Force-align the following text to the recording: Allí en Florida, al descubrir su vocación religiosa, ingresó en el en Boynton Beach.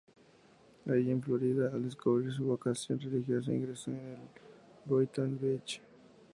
Allí 0.87 1.11
en 1.11 1.21
Florida, 1.21 1.69
al 1.71 1.83
descubrir 1.83 2.31
su 2.33 2.43
vocación 2.45 2.99
religiosa, 2.99 3.51
ingresó 3.51 3.91
en 3.91 3.97
el 3.99 4.13
en 4.15 4.19
Boynton 4.85 5.37
Beach. 5.39 5.79